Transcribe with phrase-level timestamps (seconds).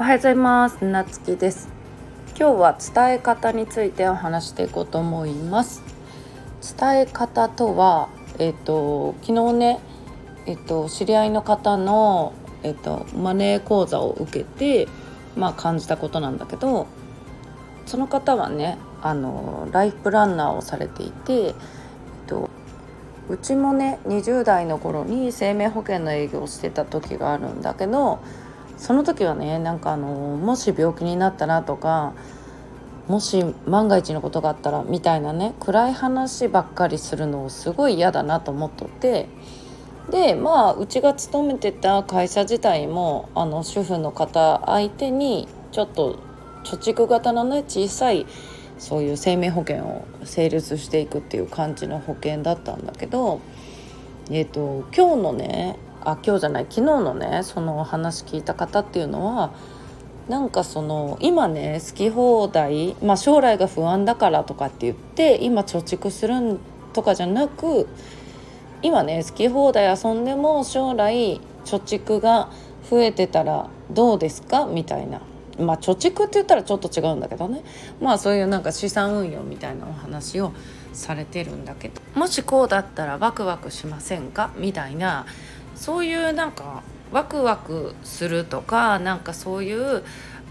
[0.00, 0.84] おはようございます。
[0.84, 1.68] なつきです。
[2.38, 5.82] 今日は伝え方についてお話していこうと思います。
[6.78, 8.08] 伝え方とは
[8.38, 9.80] えっ、ー、と昨日ね
[10.46, 14.86] えっ、ー、と知り合いの方のえっ、ー、とマネー講座を受けて
[15.36, 16.86] まあ感じたことなんだけど
[17.84, 21.54] その方はねあのライフプランナーをされていて、えっ
[22.28, 22.48] と、
[23.28, 28.20] うちもね20代の頃に生命保険の営業をしてた時があるんだけど
[28.78, 32.14] その時はねなんかあのもし病気になったらとか
[33.08, 39.28] もし万が一のことがあったらみたいなね暗い話ばっかりするのをすごい嫌だなと思っとって
[40.10, 46.18] でまあうちが勤めてた会社自体もあの主婦の方相手にちょっと
[46.64, 48.26] 貯蓄型のね小さい
[48.78, 53.40] そういう生命保険を成立していくっていう感じの保険だったんだけど、
[54.30, 59.52] えーと、今日のねあ今日じゃない昨日のねその話聞いた方っていうのは
[60.28, 66.58] なんかその今ね好き放題、まあ、将来が不安だからとかって言って今貯蓄する
[66.92, 67.88] とかじゃなく
[68.82, 72.50] 今ね好き放題遊んでも将来貯蓄が
[72.88, 74.66] 増えてたらどうですか？
[74.66, 75.20] みたいな。
[75.58, 77.64] まあ貯蓄って言ったらちょっと違うんだけどね。
[78.00, 80.52] まあそういうなんか資産運用みたいなお話を
[80.92, 84.52] されてるんだけどもしこうだったらワクワクしませんか？
[84.56, 85.26] みたいな
[85.78, 90.02] そういうなんかワクワクするとかなんかそういう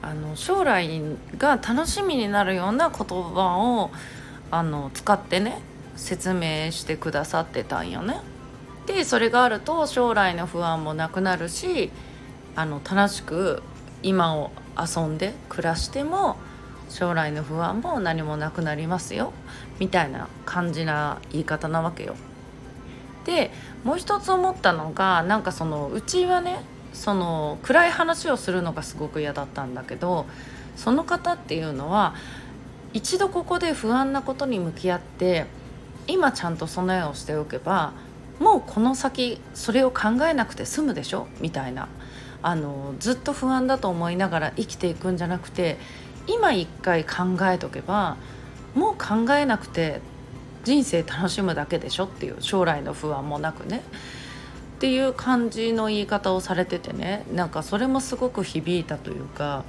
[0.00, 1.02] あの将来
[1.36, 3.90] が楽しみになるような言葉を
[4.52, 5.60] あの使ってね
[5.96, 8.20] 説明してくださってたんよね。
[8.86, 11.90] でそれがあると将来の不安もなくなるし
[12.54, 13.62] あの楽しく
[14.04, 16.36] 今を遊んで暮らしても
[16.88, 19.32] 将来の不安も何もなくなりますよ
[19.80, 22.14] みたいな感じな言い方なわけよ。
[23.26, 23.50] で
[23.84, 26.60] もう一つ思ったのがなんかそのうちはね
[26.94, 30.24] その暗い話をするのがすごく嫌だったんだけど
[30.76, 32.14] その方っていうのは
[32.94, 35.44] 一度ここで不安なことに向き合って
[36.06, 37.92] 今ちゃんと備えをしておけば
[38.38, 41.26] もうこの先それを考えなくて済むでしょ？
[41.40, 41.88] みたいな。
[42.42, 45.78] あのずっと不安だと思いながら生きていくんじゃなくて
[46.28, 48.16] 今一回考えとけば
[48.74, 50.00] もう考えなくて
[50.66, 53.82] 人生楽しむだけでしょっていう将来の不安もなくね。
[54.76, 57.24] っていう感じの言い方をされててね。
[57.32, 59.62] なんかそれもすごく響いたというか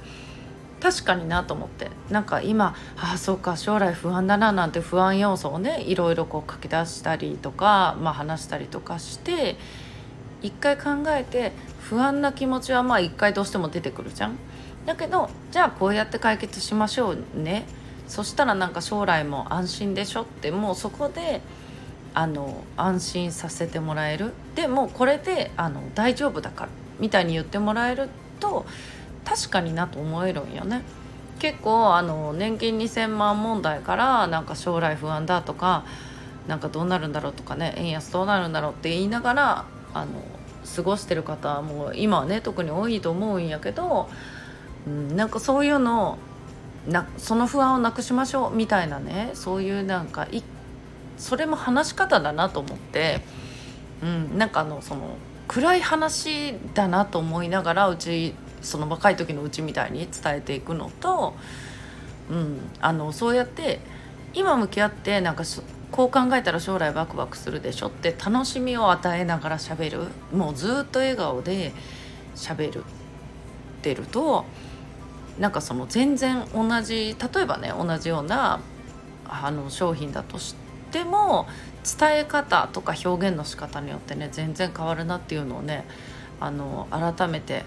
[0.80, 1.92] 確かになと思って。
[2.10, 9.56] なんか今ああそうか将来不安だななんて不安要素をねいろいろこう書き出したりとか、まあ、話したりとかして
[10.42, 14.36] 一回考えて不安な気持ちはまあ一回どうしても出てくるじゃん。
[14.84, 17.66] だけどじゃあこうやって解決しましょうね。
[18.08, 20.22] そしたらなんか将来も安心でしょ？
[20.22, 21.40] ってもうそこで
[22.14, 28.08] あの安心させてもらえるでもこれであの大丈夫だからみたいに言ってもらえる
[28.40, 28.66] と
[29.24, 30.82] 確かになと思えるんよね。
[31.38, 35.84] 結構あの年金2000万問題からなんか将来不安だとか
[36.48, 39.64] なんかどうなるんだろうとかね円安どうなるんだろうって言いながら
[39.94, 40.10] あの
[40.74, 44.08] 過ごしてる方はもう今はね特に多いと思うんやけど、
[44.86, 46.18] うん、なんかそういうの
[46.88, 50.42] なその不安をなくしましょうみたいなねそういうなんかい
[51.18, 53.20] それも話し方だなと思って、
[54.02, 55.16] うん、なんかあのその
[55.48, 61.34] 暗い話だなと思いながらうちその若い時のうちみたいに伝えていくのと、
[62.30, 63.80] うん、あのそうやって
[64.34, 65.44] 今向き合ってなんか
[65.90, 70.08] こう考えたら将来ワクワクするでしょって楽しみを与えながら喋る。
[70.32, 71.72] もうずっと笑顔で
[72.36, 72.84] 喋る
[73.78, 74.44] ってると
[75.38, 78.60] なんかその全然同じ例えばね同じような
[79.26, 80.54] あの商品だとし
[80.90, 81.46] ても
[81.98, 85.84] 伝え方とか表現の仕方によってね全然変わるなっていうのをね
[86.40, 87.64] あの改めて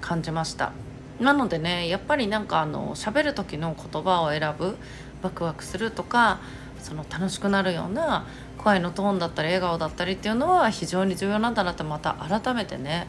[0.00, 0.72] 感じました。
[1.20, 4.76] なのでねやっぱりなんかあの喋る時の言葉を選ぶ
[5.22, 6.38] ワクワクするとか
[6.80, 8.24] その楽しくなるような
[8.58, 13.08] 声のトーンだったり笑顔だったりっていうのは非常に重要なんだなってまた改めてね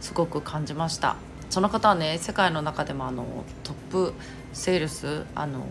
[0.00, 1.16] すごく感じました。
[1.50, 4.14] その方はね世界の中でもあのトップ
[4.52, 5.66] セールスあの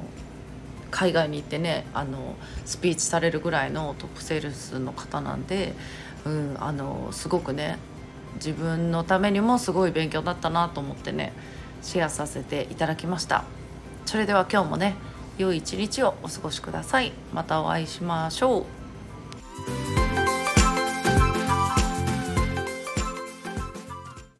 [0.90, 2.36] 海外に行ってねあの
[2.66, 5.74] スピーチされるぐらいのトップセールスの方なんで、
[6.26, 7.78] うん、あのすごくね
[8.36, 11.34] 自分のためにもすごい勉強だったなと思ってね
[11.82, 13.44] シェアさせていただきました。
[14.06, 14.96] それでは今日もね
[15.38, 17.12] 良い一日をお過ごしください。
[17.34, 18.77] またお会いしましょう。